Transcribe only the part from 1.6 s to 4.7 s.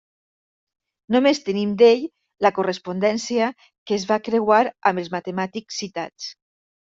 d'ell la correspondència que es va creuar